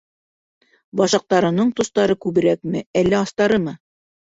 [1.01, 3.79] Башаҡтарының тостары күберәкме әллә астарымы?